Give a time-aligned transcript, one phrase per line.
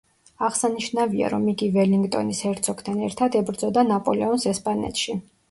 [0.45, 5.21] აღსანიშნავია, რომ იგი ველინგტონის ჰერცოგთან ერთად ებრძოდა ნაპოლეონს ესპანეთში.